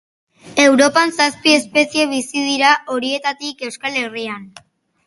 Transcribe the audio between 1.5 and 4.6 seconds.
espezie bizi dira, horietatik Euskal Herrian.